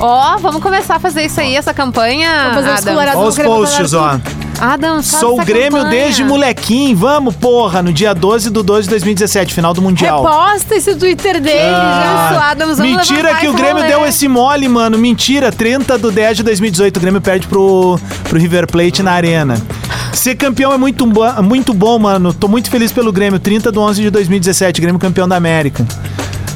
[0.00, 2.50] Ó, vamos começar a fazer isso aí, essa campanha.
[2.50, 2.94] Vamos fazer os Adam.
[2.94, 3.20] colorados.
[3.20, 4.20] Olha os posts, ó.
[4.60, 5.90] Adam, Sou essa Grêmio campanha.
[6.04, 10.22] desde molequinho, vamos, porra, no dia 12 do 12 de 2017, final do Mundial.
[10.22, 12.30] reposta esse Twitter dele Ah.
[12.32, 13.88] Isso, Adams, vamos Mentira que o Grêmio rolê.
[13.88, 14.98] deu esse mole, mano.
[14.98, 15.52] Mentira.
[15.52, 16.96] 30 do 10 de 2018.
[16.96, 19.54] O Grêmio perde pro, pro River Plate na Arena.
[20.12, 21.06] Ser campeão é muito,
[21.42, 22.32] muito bom, mano.
[22.34, 23.38] Tô muito feliz pelo Grêmio.
[23.38, 24.80] 30 do 11 de 2017.
[24.80, 25.86] Grêmio campeão da América.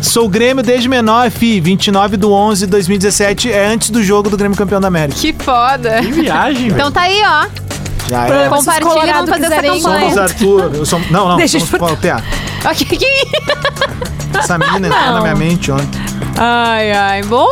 [0.00, 1.60] Sou Grêmio desde menor, fi.
[1.60, 3.52] 29 do 11 de 2017.
[3.52, 5.18] É antes do jogo do Grêmio campeão da América.
[5.20, 6.00] Que foda.
[6.02, 6.74] Que viagem, velho.
[6.74, 7.71] Então tá aí, ó.
[8.12, 8.48] Já é.
[8.48, 10.22] Com- Compartilha vamos fazer essa quiserem- Somos campanha.
[10.22, 10.70] Arthur.
[10.74, 11.36] Eu sou, não, não.
[11.36, 12.22] Deixa eu somos te- o PA.
[12.70, 13.06] Ok, que-
[14.38, 16.00] Essa menina entrou na minha mente ontem.
[16.38, 17.22] Ai, ai.
[17.24, 17.48] Bom,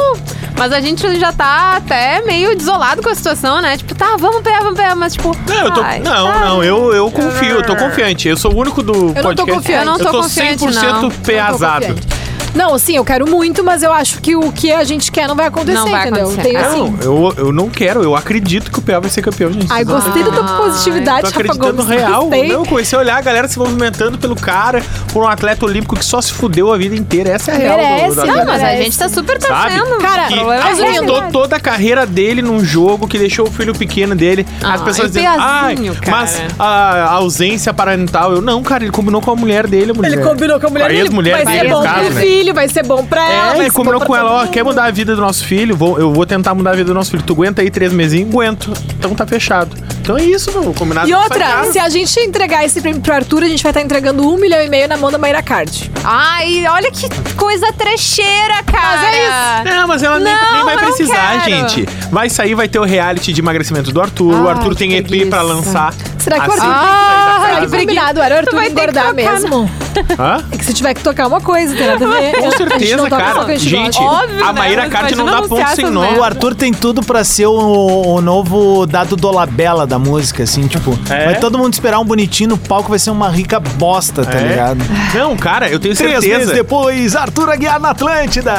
[0.57, 3.77] mas a gente já tá até meio desolado com a situação, né?
[3.77, 5.37] Tipo, tá, vamos pegar, vamos pegar, mas tipo.
[5.49, 6.41] Não, eu tô, ai, não, tá.
[6.41, 8.29] não, eu, eu confio, eu tô confiante.
[8.29, 9.51] Eu sou o único do tô podcast.
[9.53, 9.87] confiante.
[9.87, 11.03] Eu não tô eu tô confiante, 100% não.
[11.03, 11.87] Não tô peazado.
[11.87, 12.20] confiante.
[12.55, 15.37] Não, sim, eu quero muito, mas eu acho que o que a gente quer não
[15.37, 16.27] vai acontecer, Não vai entendeu?
[16.29, 16.49] acontecer.
[16.49, 16.91] Tem assim.
[16.91, 19.67] Não, eu, eu não quero, eu acredito que o PA vai ser campeão, gente.
[19.71, 21.89] Ai, gostei da tua positividade, Tô Rafa acreditando Gomes.
[21.89, 22.23] real.
[22.25, 22.49] Gostei.
[22.53, 24.83] Não, comecei a olhar a galera se movimentando pelo cara,
[25.13, 27.31] por um atleta olímpico que só se fudeu a vida inteira.
[27.31, 27.77] Essa é a real.
[27.77, 27.83] do-
[28.17, 29.75] Merece, não, mas a gente tá super Sabe?
[29.79, 29.99] torcendo.
[30.01, 33.75] Cara, que problema é mas toda a carreira dele num jogo que deixou o filho
[33.75, 34.47] pequeno dele.
[34.63, 38.33] As Ah, pessoas e dizendo, ai, cara." mas a ausência parental.
[38.33, 40.13] Eu, não, cara, ele combinou com a mulher dele, a mulher.
[40.13, 41.01] Ele combinou com a mulher a dele.
[41.01, 42.21] ex-mulher Vai dele, no bom caso, pro né?
[42.21, 43.53] filho, vai ser bom pra ela.
[43.53, 45.77] É, vai ser combinou com ela, ó, quer mudar a vida do nosso filho?
[45.77, 47.23] Vou, eu vou tentar mudar a vida do nosso filho.
[47.23, 48.31] Tu aguenta aí três mesinhos?
[48.31, 48.73] Aguento.
[48.99, 49.77] Então tá fechado.
[50.01, 50.73] Então é isso, meu.
[50.75, 53.81] Combinado E outra, se a gente entregar esse prêmio pro Arthur, a gente vai estar
[53.83, 55.91] entregando um milhão e meio na mão da Mayra Card.
[56.03, 59.01] Ai, olha que coisa trecheira, cara.
[59.03, 61.69] Mas é Não, mas ela nem, Não, nem vai não precisar, quero.
[61.69, 61.89] gente.
[62.11, 64.35] Vai sair, vai ter o reality de emagrecimento do Arthur.
[64.43, 65.31] o Arthur tem que EP preguiça.
[65.31, 65.95] pra lançar.
[66.19, 67.67] Será que o Arthur que tem sair da Ah, casa.
[67.67, 69.71] que combinado, era o Arthur vai ter que engordar tocar, mesmo.
[70.19, 70.45] Hã?
[70.53, 72.33] É que se tiver que tocar uma coisa, tem nada a ver.
[72.39, 73.43] Com A gente certeza, não toca só cara.
[73.43, 74.23] o que a Gente, gosta.
[74.25, 74.59] Óbvio, a né?
[74.61, 76.01] Maíra Mas Card não imagina dá anunciar ponto sem essas nó.
[76.03, 76.21] merda.
[76.21, 80.99] O Arthur tem tudo pra ser o, o novo dado Dolabella da música, assim, tipo,
[81.11, 81.27] É?
[81.27, 84.49] vai todo mundo esperar um bonitinho no palco, vai ser uma rica bosta, tá É?
[84.49, 84.79] ligado?
[85.15, 86.39] Não, cara, eu tenho Três certeza.
[86.39, 88.55] meses depois, Arthur Aguiar na Atlântida.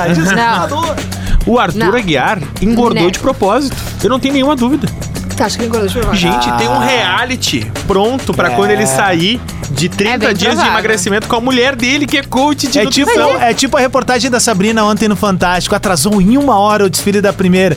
[1.46, 1.96] O Arthur Não.
[1.98, 3.10] Aguiar engordou Né.
[3.12, 3.76] de propósito.
[4.04, 4.88] Eu não tenho nenhuma dúvida.
[5.36, 6.18] Você acha que ele engordou de verdade?
[6.20, 8.56] Gente, tem um reality pronto pra É.
[8.56, 9.42] quando ele sair
[9.72, 10.72] de 30 É dias de provável.
[10.72, 14.30] emagrecimento com a mulher dele, que é coach de É tipo, é tipo a reportagem
[14.30, 15.74] da Sabrina ontem no Fantástico.
[15.74, 17.76] Atrasou em uma hora o desfile da primeira.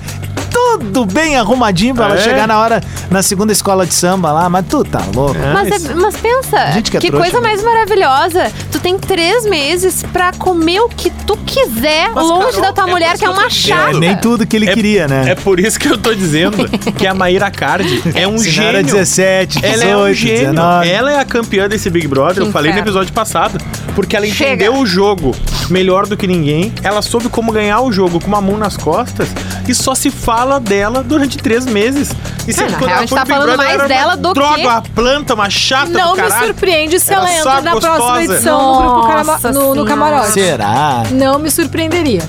[0.78, 2.22] Tudo bem arrumadinho pra ela É.
[2.22, 5.36] chegar na hora, na segunda escola de samba lá, mas tu tá louco.
[5.52, 7.48] Mas, é- mas pensa, Gente que que, é trouxa, coisa né?
[7.48, 8.52] mais maravilhosa.
[8.70, 12.84] Tu tem três meses pra comer o que tu quiser, Mas, longe Carol, da tua
[12.88, 13.72] é mulher, por que é isso que eu uma dizendo.
[13.74, 13.98] É, chata.
[14.00, 15.30] nem tudo que ele É- queria, né?
[15.30, 18.52] É por isso que eu tô dizendo que a Maíra Cardi é um Se não
[18.52, 18.68] gênio.
[18.68, 20.38] era 17, 18, Ela é um gênio.
[20.40, 20.88] 19.
[20.88, 22.90] Ela é a campeã desse Big Brother, eu Que falei no inferno.
[22.90, 23.58] episódio passado.
[23.94, 24.54] Porque ela Chega.
[24.54, 25.34] entendeu o jogo
[25.70, 26.72] melhor do que ninguém.
[26.82, 29.28] Ela soube como ganhar o jogo com uma mão nas costas.
[29.68, 32.10] E só se fala dela durante três meses.
[32.46, 34.82] E É, quando real, ela a gente tá falando mais dela do droga, que- uma
[34.82, 38.22] planta, uma chata Não do me surpreende se ela entra na próxima gostosa.
[38.34, 40.32] edição no grupo no, no camarote.
[40.32, 41.02] Será?
[41.12, 42.22] Não me surpreenderia.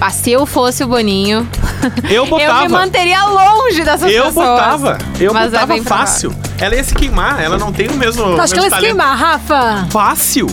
[0.00, 1.48] Ah, se eu fosse o Boninho,
[2.08, 2.68] Eu eu me botava.
[2.68, 4.34] manteria longe dessas Eu pessoas.
[4.46, 4.98] botava.
[5.18, 6.06] Eu Mas é botava bem provável.
[6.06, 6.34] fácil.
[6.60, 7.42] Ela ia se queimar.
[7.42, 8.22] Ela não tem o mesmo.
[8.36, 8.86] Tu acha que ela se talento.
[8.96, 9.86] queimar, Rafa?
[9.90, 10.46] fácil.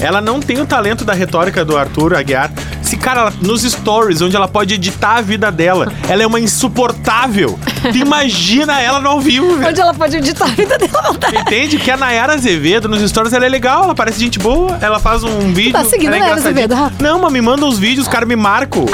[0.00, 2.50] Ela não tem o talento da retórica do Arthur Aguiar.
[2.96, 7.58] Cara, nos stories, onde ela pode editar a vida dela, ela é uma insuportável.
[7.82, 9.68] Tu imagina ela no ao vivo, velho.
[9.70, 11.00] Onde ela pode editar a vida dela?
[11.04, 11.78] Ela tá- Entende?
[11.78, 15.22] Que a Nayara Azevedo nos stories ela é legal, ela parece gente boa, ela faz
[15.24, 15.72] um vídeo.
[15.72, 16.40] tá seguindo ela é a Nayara.
[16.40, 16.74] Azevedo?
[17.00, 18.84] Não, mas me manda uns vídeos, os caras me marcam.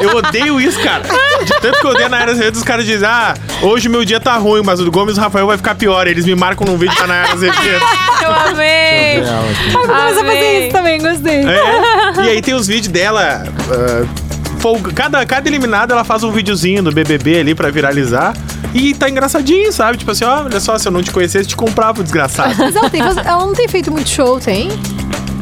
[0.00, 1.02] Eu, eu odeio isso, cara.
[1.44, 4.20] De tanto que eu odeio a Nayara Azevedo, os caras dizem, ah, hoje meu dia
[4.20, 6.06] tá ruim, mas o Gomes e o Rafael vai ficar pior.
[6.06, 7.84] Eles me marcam num vídeo com a Nayara Azevedo.
[8.22, 9.22] Eu amei.
[9.24, 10.62] Ai, vou começar a fazer Amei.
[10.64, 11.44] isso também, gostei.
[11.46, 12.24] É.
[12.24, 13.44] E aí tem os vídeos dela.
[13.70, 14.25] ah,
[14.66, 18.34] folga- cada, cada eliminada ela faz um videozinho do BBB ali pra viralizar.
[18.74, 19.96] E tá engraçadinho, sabe?
[19.98, 22.54] Tipo assim, ó, olha só, se eu não te conhecesse, te comprava, desgraçado.
[22.58, 24.68] Mas ela, tem, ela não tem feito muito show, tem?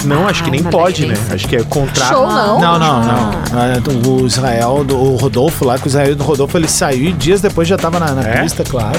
[0.04, 1.14] Não, acho que nem mas pode, né?
[1.30, 2.10] Acho que é contrato.
[2.12, 2.60] Show não?
[2.60, 3.30] Não, não, não.
[3.54, 7.12] Ah, O Israel, do- o Rodolfo lá, que o Israel do Rodolfo, ele saiu e
[7.12, 8.42] dias depois já tava na, na É?
[8.42, 8.98] pista, claro.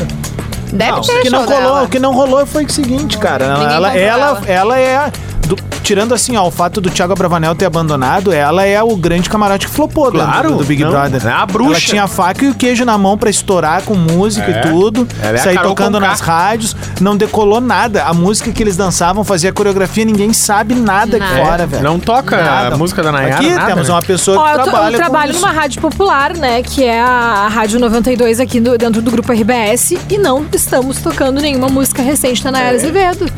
[0.73, 1.83] Deve Não, ter o que não rolou, dela.
[1.83, 3.45] o que não rolou foi o seguinte, cara.
[3.45, 4.41] Ela, ela, ela.
[4.47, 5.11] ela é
[5.45, 9.29] do- tirando assim, ó, o fato do Thiago Bravanel ter abandonado, ela é o grande
[9.29, 11.25] camarote que flopou Claro, do, do Big não, Brother.
[11.27, 11.71] é a bruxa.
[11.71, 14.59] Ela tinha a faca e o queijo na mão pra estourar com música É.
[14.59, 15.07] e tudo.
[15.21, 18.03] Ela é sair tocando nas rádios, não decolou nada.
[18.03, 21.45] A música que eles dançavam, fazia coreografia, ninguém sabe nada aqui Nada.
[21.45, 21.83] fora, velho.
[21.83, 22.75] Não toca Nada.
[22.75, 23.93] a música da Nayara, Aqui nada, temos né?
[23.93, 25.59] uma pessoa Ó, que eu, tô- trabalha eu trabalho com numa isso.
[25.59, 26.61] rádio popular, né?
[26.63, 29.97] Que é a Rádio 92 aqui do- dentro do grupo RBS.
[30.09, 32.51] E não estamos tocando nenhuma música recente da É.
[32.53, 33.29] Nayara Azevedo.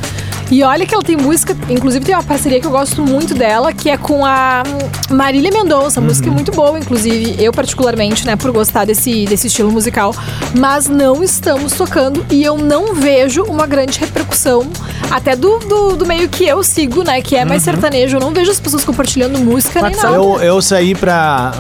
[0.50, 3.74] E olha que ela tem música, inclusive tem uma parceria que eu gosto muito dela,
[3.74, 4.64] que é com a
[5.10, 6.00] Marília Mendonça.
[6.00, 6.08] Uhum.
[6.08, 10.16] música é muito boa, inclusive, eu particularmente, né, por gostar desse, desse estilo musical.
[10.58, 14.66] Mas não estamos tocando e eu não vejo uma grande repercussão,
[15.12, 18.18] até do, do, do meio que eu sigo, né, que é mais sertanejo.
[18.18, 20.16] Eu não vejo as pessoas compartilhando música nem nada.
[20.16, 21.52] Eu, eu saí pra.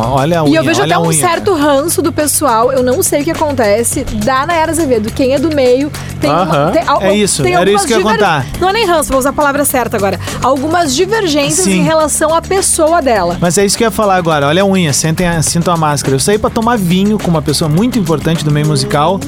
[0.00, 3.22] Olha a unha, E eu vejo até um certo ranço do pessoal, eu não sei
[3.22, 5.10] o que acontece, da Nayara Azevedo.
[5.12, 7.94] Quem é do meio tem, uma, tem al- É isso, tem era algumas isso que
[7.94, 8.46] eu ia contar.
[8.60, 10.18] Não é nem ranço, vou usar a palavra certa agora.
[10.42, 11.80] Algumas divergências Sim.
[11.80, 13.36] em relação à pessoa dela.
[13.40, 14.46] Mas é isso que eu ia falar agora.
[14.46, 16.14] Olha a unha, sentem a, sintam a máscara.
[16.14, 19.18] Eu saí pra tomar vinho com uma pessoa muito importante do meio musical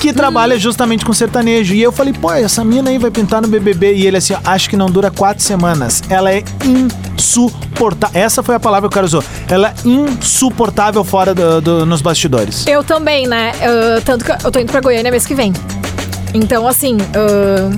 [0.00, 1.74] que trabalha justamente com sertanejo.
[1.74, 3.94] E eu falei, pô, essa mina aí vai pintar no BBB.
[3.94, 6.02] E ele assim, ó, acho que não dura quatro semanas.
[6.08, 7.67] Ela é insuportável.
[8.12, 9.22] Essa foi a palavra que o cara usou.
[9.48, 12.66] Ela é insuportável fora do, do- nos bastidores.
[12.66, 13.52] Eu também, né?
[13.60, 15.52] Eu- tanto que eu tô indo pra Goiânia mês que vem.
[16.34, 17.70] Então, assim, ah,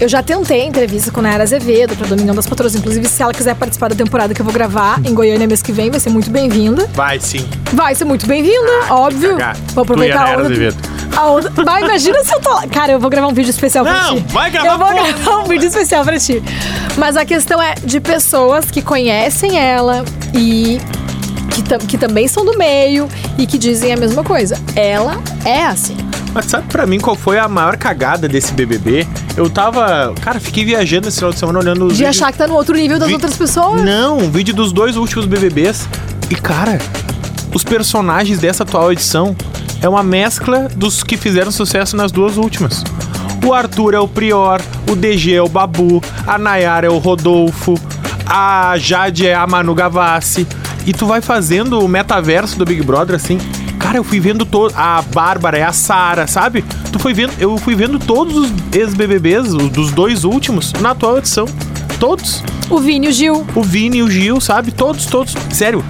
[0.00, 2.74] eu já tentei entrevista com a Nayara Azevedo pra Domingão das Patroas.
[2.74, 5.70] Inclusive, se ela quiser participar da temporada que eu vou gravar em Goiânia mês que
[5.72, 6.88] vem, vai ser muito bem-vinda.
[6.94, 7.48] Vai sim.
[7.72, 9.30] Vai ser muito bem-vinda, óbvio.
[9.36, 9.56] cagar.
[9.74, 10.76] Vou Tu e a aproveitar a Nayara onda.
[11.12, 11.16] Azevedo.
[11.16, 11.50] A onda.
[11.64, 12.66] Vai, imagina se eu tô lá.
[12.66, 14.24] Cara, eu vou gravar um vídeo especial pra Não, ti.
[14.28, 15.12] vai gravar, Eu vou porra.
[15.12, 16.42] gravar um vídeo especial pra ti.
[16.96, 20.80] Mas a questão é de pessoas que conhecem ela e
[21.50, 24.58] que, tam- que também são do meio e que dizem a mesma coisa.
[24.74, 25.96] Ela é assim.
[26.34, 29.06] Mas sabe pra mim qual foi a maior cagada desse BBB?
[29.36, 30.14] Eu tava.
[30.22, 32.16] Cara, fiquei viajando esse final de semana olhando os De vídeos.
[32.16, 33.82] achar que tá no outro nível das Vi- outras pessoas.
[33.82, 35.86] Não, um vídeo dos dois últimos BBBs.
[36.30, 36.78] E, cara,
[37.54, 39.36] os personagens dessa atual edição
[39.82, 42.84] é uma mescla dos que fizeram sucesso nas duas últimas.
[43.44, 47.74] O Arthur é o Prior, o DG é o Babu, a Nayara é o Rodolfo,
[48.24, 50.46] a Jade é a Manu Gavassi.
[50.86, 53.38] E tu vai fazendo o metaverso do Big Brother assim.
[53.78, 54.72] Cara, eu fui vendo todo.
[54.76, 56.64] A Bárbara é a Sara, sabe?
[56.92, 57.32] Tu foi vendo.
[57.38, 61.46] Eu fui vendo todos os ex-BBBs, os dos dois últimos, na atual edição.
[61.98, 63.46] Todos O Vini e o Gil.
[63.54, 64.70] o Vini e o Gil, sabe?
[64.72, 65.34] Todos, todos.
[65.50, 65.84] Sério.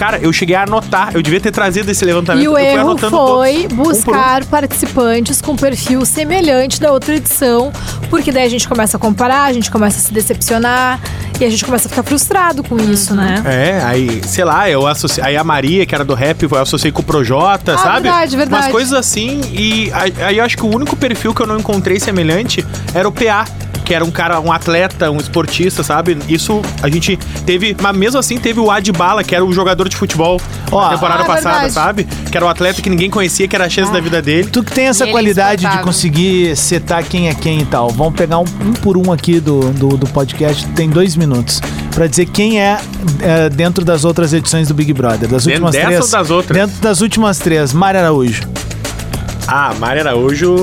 [0.00, 1.10] Cara, eu cheguei a anotar.
[1.12, 2.42] Eu devia ter trazido esse levantamento.
[2.42, 3.92] E o eu fui erro anotando foi todos, um por um.
[3.92, 7.70] buscar participantes com perfil semelhante da outra edição,
[8.08, 10.98] porque daí a gente começa a comparar, a gente começa a se decepcionar
[11.38, 13.42] e a gente começa a ficar frustrado com isso, né?
[13.44, 15.22] É, aí, sei lá, eu associei.
[15.22, 18.08] Aí a Maria, que era do rap, eu associei com o Projota, sabe?
[18.08, 18.62] Ah, verdade, verdade.
[18.62, 19.42] Umas coisas assim.
[19.52, 23.06] E aí aí eu acho que o único perfil que eu não encontrei semelhante era
[23.06, 23.44] o PA.
[23.90, 26.16] Que era um cara, um atleta, um esportista, sabe?
[26.28, 29.96] Isso a gente teve, mas mesmo assim teve o Adbala, que era um jogador de
[29.96, 31.72] futebol Ó, na temporada ah, passada, verdade.
[31.72, 32.04] sabe?
[32.30, 34.48] Que era um atleta que ninguém conhecia, que era a chance da vida dele.
[34.48, 37.90] Tu que tem essa é qualidade de conseguir setar quem é quem e tal.
[37.90, 40.64] Vamos pegar um, um por um aqui do, do, do podcast.
[40.68, 41.60] Tem dois minutos.
[41.92, 42.78] Pra dizer quem é,
[43.18, 45.28] é, dentro das outras edições do Big Brother.
[45.28, 46.00] Das Dentro últimas dessa três.
[46.00, 46.56] ou das outras?
[46.56, 47.72] Dentro das últimas três.
[47.72, 48.48] Mário Araújo.
[49.48, 50.54] Ah, Mari Araújo.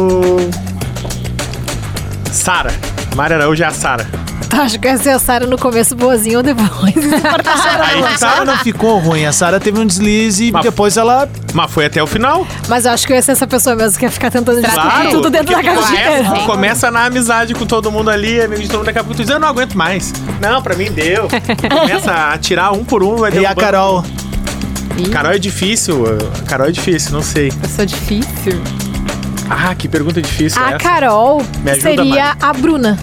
[2.31, 2.86] Sara.
[3.17, 4.07] Mari Araújo é a Sara.
[4.47, 6.93] Tá, acho que essa é a Sarah no começo boazinha ou depois.
[7.83, 8.17] Aí A tá.
[8.17, 9.25] Sara não ficou ruim.
[9.25, 11.27] A Sara teve um deslize e Mas- depois ela.
[11.53, 12.47] Mas foi até o final.
[12.69, 14.79] Mas eu acho que eu ia ser essa pessoa mesmo que ia ficar tentando discutir
[14.79, 16.45] Claro, tudo dentro da porque casa começa, inteira.
[16.45, 19.23] começa na amizade com todo mundo ali, amigo de todo mundo, daqui a pouco tu
[19.23, 20.13] diz, eu não aguento mais.
[20.39, 21.27] Não, pra mim deu.
[21.69, 23.59] começa a tirar um por um, vai E a derrubando.
[23.61, 24.05] Carol.
[25.11, 26.03] Carol é difícil.
[26.47, 27.51] Carol é difícil, não sei.
[27.63, 28.61] Eu sou difícil.
[29.49, 30.77] Ah, que pergunta difícil A essa.
[30.79, 32.97] Carol Me ajuda, seria a Bruna.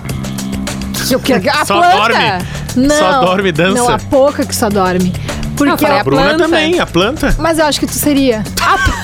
[1.14, 1.32] O que?
[1.32, 1.96] A Só planta?
[1.96, 2.46] dorme.
[2.76, 3.74] Não, Só dorme dança.
[3.74, 5.12] Não, a pouca que só dorme.
[5.56, 6.38] Porque falei eu- A Bruna planta.
[6.44, 7.36] também, a planta.
[7.38, 8.42] Mas eu acho que tu seria.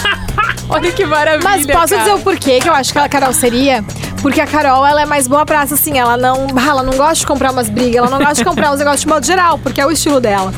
[0.69, 1.41] Olha que maravilha.
[1.49, 1.99] Mas posso cara.
[2.03, 3.85] dizer o porquê que eu acho que a Carol seria?
[4.23, 7.27] Porque a Carol, ela é mais boa praça, assim, ela não, ela não gosta de
[7.27, 9.87] comprar umas brigas, ela não gosta de comprar uns negócios de modo geral, porque é
[9.87, 10.53] o estilo dela.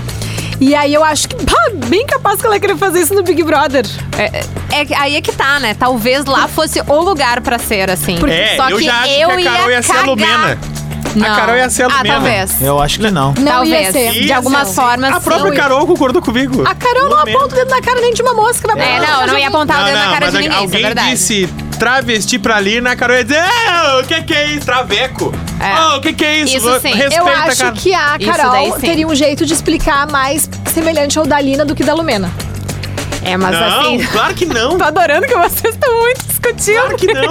[0.64, 3.22] E aí eu acho que, pá, bem capaz que ela ia querer fazer isso no
[3.24, 3.84] Big Brother.
[4.16, 4.44] É,
[4.80, 5.74] é que- aí é que tá, né?
[5.74, 8.16] Talvez lá fosse o lugar pra ser, assim.
[8.30, 10.02] É, Só eu que já acho eu que a Carol ia, ser a.
[10.02, 10.58] Lumena.
[11.16, 11.26] Não.
[11.32, 12.14] A Carol ia ser a Ah, Lumena.
[12.14, 12.62] talvez.
[12.62, 13.34] Eu acho que não.
[13.38, 13.92] Não ia Talvez.
[13.92, 14.12] ser.
[14.12, 14.74] De Ia algumas ser.
[14.76, 15.56] formas, A própria sim.
[15.58, 16.62] Carol concordou comigo.
[16.64, 17.38] A Carol não Lumena.
[17.38, 19.48] aponta o dedo na cara nem de uma mosca, vai É, não, eu não ia
[19.48, 21.10] apontar o dedo na cara mas de ninguém, isso é alguém verdade.
[21.10, 21.48] disse
[21.82, 24.64] travesti pra Lina, a Carol ia dizer, "É, o que que é isso?
[24.64, 25.34] Traveco.
[25.58, 25.74] É.
[25.94, 26.56] Oh, o que que é isso?
[26.58, 26.92] Isso sim.
[26.92, 27.72] Respeita, Eu acho cara.
[27.72, 28.80] que a Isso Carol daí sim.
[28.86, 32.30] teria um jeito de explicar mais semelhante ao da Lina do que da Lumena.
[33.24, 33.98] É, mas Não, assim.
[34.12, 34.76] claro que não.
[34.78, 36.74] Tô adorando que vocês estão muito discutindo.
[36.80, 37.22] Claro que não.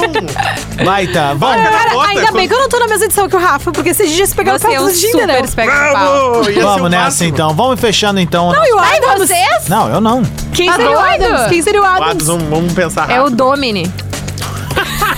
[0.86, 1.34] Vai, tá.
[1.34, 1.62] Vamos.
[1.64, 3.90] Cara, Bota, ainda bem que eu não tô na mesma edição que o Rafa, porque
[3.90, 5.34] esses dias pegaram Você é um Tinder, né?
[5.36, 6.32] super espectro pau.
[6.34, 7.30] Vamos, ia ser o Vamos nessa máximo.
[7.30, 7.54] então.
[7.56, 8.52] Vamos fechando então.
[8.52, 9.18] Não, e o Ai, Adams?
[9.30, 9.68] vocês?
[9.70, 10.24] Não, eu não.
[10.54, 11.00] Quem seria o?
[11.00, 11.48] Adams?
[11.50, 12.26] Quem seria o Adams?
[12.28, 13.36] vamos, vamos pensar É o rápido.
[13.38, 13.92] Domini.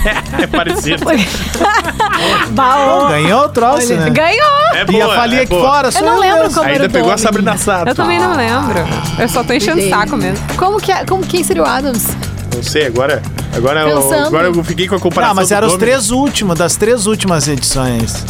[0.42, 1.04] É parecido.
[2.50, 3.08] Bah, ô.
[3.08, 4.10] Ganhou o troço, né?
[4.10, 4.74] Ganhou!
[4.74, 5.68] É E boa, a Fali é aqui boa.
[5.68, 5.88] fora.
[5.88, 7.18] Eu sou não lembro como era Ainda o pegou a.
[7.18, 7.88] Sabrina Sato.
[7.88, 8.78] Eu também não lembro.
[9.18, 10.44] Eu só tô enchendo o saco mesmo.
[10.56, 12.08] Como que é, como, quem seria o Adams?
[12.54, 13.20] Não sei, agora,
[13.56, 14.26] agora, eu, Pensando.
[14.28, 17.06] agora eu fiquei com a comparação Não, mas do eram os três últimos, das três
[17.06, 18.24] últimas edições.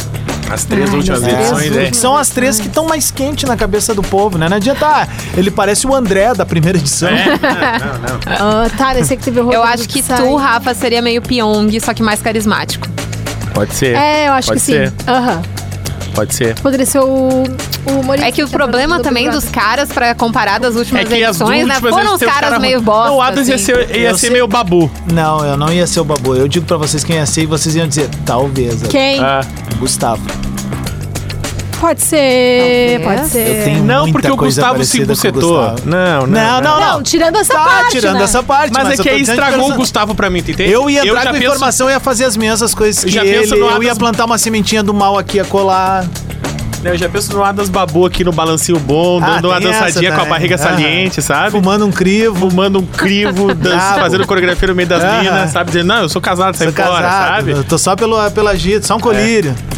[0.51, 1.69] As três Ai, últimas edições, é.
[1.79, 1.97] últimas.
[1.97, 4.47] São as três que estão mais quentes na cabeça do povo, né?
[4.47, 4.85] Não adianta.
[4.87, 7.09] ah, ele parece o André da primeira edição.
[7.09, 7.25] É,
[7.79, 8.61] não, não, não.
[8.63, 10.17] Ah, tá, esse que teve o Eu acho que sai.
[10.17, 12.87] tu, Rafa, seria meio Pyong, só que mais carismático.
[13.53, 13.95] Pode ser.
[13.95, 14.89] É, eu acho Pode que ser.
[14.89, 14.95] sim.
[15.07, 15.41] Aham.
[16.15, 16.55] Pode ser.
[16.61, 17.43] Poderia ser o,
[17.85, 21.05] o humorista É que o tá problema também dos caras, pra comparar das últimas É
[21.05, 21.75] que as edições, né?
[21.75, 23.09] últimas Foram os caras cara meio bosta.
[23.09, 23.65] Não, o Adams ia assim.
[23.65, 24.29] ser, ia Eu ser sei.
[24.29, 24.89] meio babu.
[25.11, 26.35] Não, eu não ia ser o Babu.
[26.35, 28.81] Eu digo pra vocês quem ia ser e vocês iam dizer, talvez.
[28.83, 29.19] Quem?
[29.19, 29.41] Ah,
[29.77, 30.21] Gustavo.
[31.79, 33.19] Pode ser, Talvez.
[33.21, 33.47] pode ser.
[33.59, 35.41] Eu tenho não, muita porque o Gustavo se bucetou.
[35.71, 35.81] Gustavo.
[35.89, 36.27] Não, não.
[36.27, 38.23] Não, não, Não, tirando essa Tá, parte, tirando né?
[38.23, 38.71] essa parte.
[38.73, 40.71] Mas, é eu que aí dizendo estragou o Gustavo pra mim, tu entende?
[40.71, 43.23] Eu ia entrar já com penso- informação e ia fazer as mesmas coisas que já
[43.25, 43.39] ele.
[43.41, 46.05] penso no Eu ia plantar uma sementinha do mal aqui, a colar.
[46.83, 50.21] Eu já penso no Adas Babu aqui no balancinho bom, Ah, dando uma dançadinha com
[50.21, 50.63] a barriga Aham.
[50.63, 51.49] saliente, sabe?
[51.51, 52.47] Fumando um crivo.
[52.49, 53.99] Fumando um crivo, dan- Brabo.
[54.01, 55.71] fazendo coreografia no meio das minas, sabe?
[55.71, 57.51] Dizendo, não, eu sou casado, sai fora, sabe?
[57.51, 59.55] Eu tô só pelo, pela gita, só um colírio.
[59.71, 59.74] É,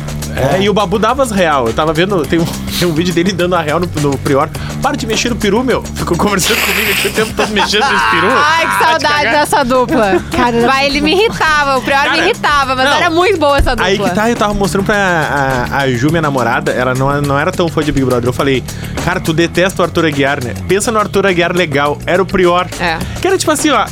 [0.60, 1.68] e o Babu dava as real.
[1.68, 2.46] Eu tava vendo, tem um,
[2.80, 4.50] tem um vídeo dele dando a real no, no Prior.
[4.82, 5.84] Para de mexer no peru, meu.
[5.84, 8.28] Ficou conversando comigo aqui o tempo todo mexendo nesse peru.
[8.32, 10.24] Ai, que saudade dessa dupla.
[10.36, 11.78] Cara, Vai, ele me irritava.
[11.78, 12.98] O Prior me Cara, irritava, mas não.
[12.98, 13.86] era muito boa essa dupla.
[13.86, 17.38] Aí que tá, eu tava mostrando pra a, a Ju, minha namorada, ela não, não
[17.38, 18.30] era tão fã de Big Brother.
[18.30, 18.64] Eu falei,
[19.04, 20.54] cara, tu detesta o Arthur Aguiar, né?
[20.68, 22.68] Pensa no Arthur Aguiar legal, era o Prior.
[22.80, 22.98] É.
[23.20, 23.86] Que era tipo assim, ó,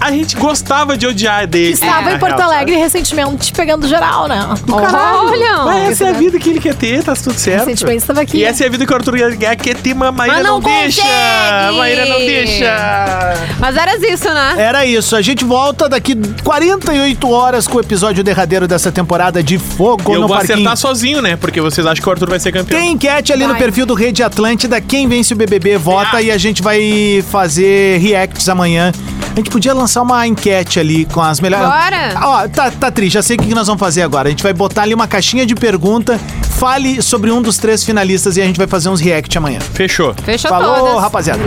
[0.00, 1.72] a gente gostava de odiar dele.
[1.72, 4.40] Estava na em Porto real, Alegre recentemente pegando geral, né?
[4.64, 5.64] Do Olha!
[5.64, 7.66] Mas essa é a vida que ele quer ter, tá tudo certo.
[7.66, 8.38] Recentemente estava aqui.
[8.38, 9.14] E essa é a vida que o Arthur
[9.60, 11.02] quer ter, mas a Maíra Mas não não, deixa.
[11.02, 13.34] A Maíra não deixa.
[13.58, 14.54] Mas era isso, né?
[14.58, 15.16] Era isso.
[15.16, 20.20] A gente volta daqui 48 horas com o episódio derradeiro dessa temporada de Fogo eu
[20.22, 20.54] no vou Parquinho.
[20.58, 21.36] acertar sozinho, né?
[21.36, 22.78] Porque vocês acham que o Arthur vai ser campeão.
[22.78, 23.58] Tem enquete ali no Vai.
[23.62, 24.80] perfil do Rede Atlântida.
[24.80, 26.22] Quem vence o BBB vota Ah.
[26.22, 28.92] e a gente vai fazer reacts amanhã.
[29.32, 31.66] A gente podia lançar uma enquete ali com as melhores.
[31.68, 32.14] Bora!
[32.22, 33.14] Ó, tá, tá triste.
[33.14, 34.28] Já sei o que que nós vamos fazer agora.
[34.28, 36.18] A gente vai botar ali uma caixinha de pergunta.
[36.58, 39.60] Fale sobre um dos três finalistas e a gente vai fazer uns react amanhã.
[39.60, 40.14] Fechou.
[40.24, 41.00] Fechou Falou, todas.
[41.00, 41.40] rapaziada.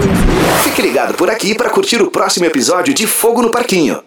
[0.63, 4.01] Fique ligado por aqui para curtir o próximo episódio de Fogo no Parquinho.